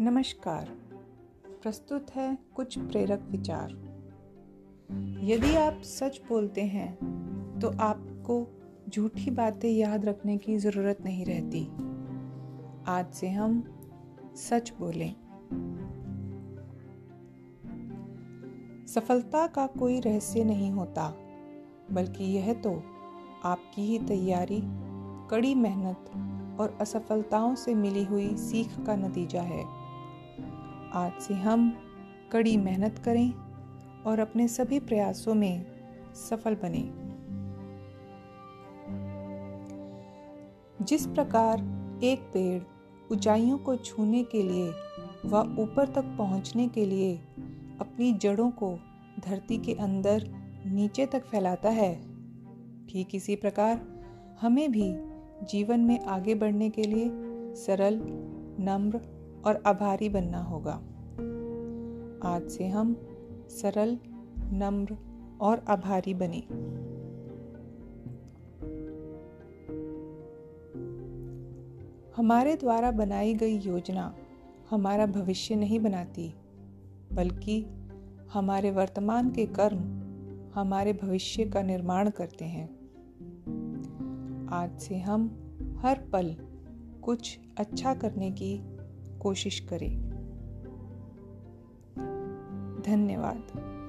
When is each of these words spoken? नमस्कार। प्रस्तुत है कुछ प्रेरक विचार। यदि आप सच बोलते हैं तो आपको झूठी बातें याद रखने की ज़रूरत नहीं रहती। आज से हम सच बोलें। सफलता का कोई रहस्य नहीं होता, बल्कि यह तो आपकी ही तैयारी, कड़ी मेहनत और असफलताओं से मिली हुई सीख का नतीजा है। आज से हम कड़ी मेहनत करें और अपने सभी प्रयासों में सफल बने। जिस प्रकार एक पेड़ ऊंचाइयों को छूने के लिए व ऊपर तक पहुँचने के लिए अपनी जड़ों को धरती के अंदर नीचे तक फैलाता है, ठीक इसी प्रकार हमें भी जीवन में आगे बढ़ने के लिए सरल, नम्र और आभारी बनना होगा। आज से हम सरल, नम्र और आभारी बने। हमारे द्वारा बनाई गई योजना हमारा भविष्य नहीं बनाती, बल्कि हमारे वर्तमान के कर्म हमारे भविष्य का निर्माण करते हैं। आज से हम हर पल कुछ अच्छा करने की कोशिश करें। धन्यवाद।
नमस्कार। 0.00 0.64
प्रस्तुत 1.62 2.10
है 2.10 2.38
कुछ 2.54 2.78
प्रेरक 2.78 3.22
विचार। 3.30 3.70
यदि 5.22 5.54
आप 5.56 5.80
सच 5.82 6.20
बोलते 6.28 6.62
हैं 6.64 6.94
तो 7.62 7.70
आपको 7.78 8.46
झूठी 8.88 9.30
बातें 9.30 9.70
याद 9.70 10.04
रखने 10.04 10.36
की 10.36 10.56
ज़रूरत 10.56 10.98
नहीं 11.04 11.24
रहती। 11.26 11.64
आज 12.86 13.12
से 13.12 13.28
हम 13.28 13.62
सच 14.36 14.72
बोलें। 14.78 15.14
सफलता 18.86 19.46
का 19.46 19.66
कोई 19.66 20.00
रहस्य 20.00 20.44
नहीं 20.44 20.70
होता, 20.70 21.14
बल्कि 21.92 22.24
यह 22.24 22.52
तो 22.52 22.82
आपकी 23.44 23.82
ही 23.82 23.98
तैयारी, 23.98 24.60
कड़ी 25.30 25.54
मेहनत 25.54 26.10
और 26.60 26.78
असफलताओं 26.80 27.54
से 27.54 27.74
मिली 27.74 28.04
हुई 28.04 28.36
सीख 28.36 28.80
का 28.80 28.96
नतीजा 28.96 29.42
है। 29.42 29.79
आज 30.92 31.12
से 31.20 31.34
हम 31.34 31.72
कड़ी 32.32 32.56
मेहनत 32.56 32.98
करें 32.98 33.32
और 34.06 34.18
अपने 34.18 34.48
सभी 34.48 34.78
प्रयासों 34.80 35.34
में 35.34 35.66
सफल 36.14 36.54
बने। 36.54 36.80
जिस 40.84 41.06
प्रकार 41.06 41.58
एक 42.04 42.20
पेड़ 42.20 42.62
ऊंचाइयों 43.12 43.58
को 43.58 43.76
छूने 43.76 44.22
के 44.24 44.42
लिए 44.42 44.70
व 45.24 45.56
ऊपर 45.58 45.88
तक 45.88 46.04
पहुँचने 46.18 46.68
के 46.68 46.86
लिए 46.86 47.16
अपनी 47.80 48.12
जड़ों 48.12 48.50
को 48.50 48.78
धरती 49.26 49.58
के 49.58 49.74
अंदर 49.74 50.26
नीचे 50.66 51.06
तक 51.06 51.26
फैलाता 51.26 51.70
है, 51.70 51.94
ठीक 52.86 53.14
इसी 53.14 53.36
प्रकार 53.36 53.80
हमें 54.40 54.70
भी 54.72 54.92
जीवन 55.46 55.80
में 55.80 55.98
आगे 56.00 56.34
बढ़ने 56.34 56.70
के 56.70 56.82
लिए 56.82 57.10
सरल, 57.54 58.00
नम्र 58.60 59.19
और 59.44 59.62
आभारी 59.66 60.08
बनना 60.08 60.42
होगा। 60.42 60.82
आज 62.28 62.48
से 62.48 62.68
हम 62.68 62.96
सरल, 63.48 63.98
नम्र 64.38 64.96
और 65.40 65.64
आभारी 65.68 66.14
बने। 66.14 66.42
हमारे 72.16 72.56
द्वारा 72.56 72.90
बनाई 72.90 73.34
गई 73.34 73.58
योजना 73.58 74.14
हमारा 74.70 75.06
भविष्य 75.06 75.54
नहीं 75.54 75.80
बनाती, 75.80 76.34
बल्कि 77.12 77.66
हमारे 78.32 78.70
वर्तमान 78.70 79.30
के 79.30 79.46
कर्म 79.46 79.78
हमारे 80.54 80.92
भविष्य 80.92 81.44
का 81.44 81.62
निर्माण 81.62 82.10
करते 82.10 82.44
हैं। 82.44 82.68
आज 84.48 84.78
से 84.78 84.98
हम 84.98 85.30
हर 85.78 85.98
पल 86.12 86.36
कुछ 87.02 87.38
अच्छा 87.58 87.94
करने 87.94 88.30
की 88.30 88.79
कोशिश 89.20 89.60
करें। 89.60 90.10
धन्यवाद। 92.86 93.79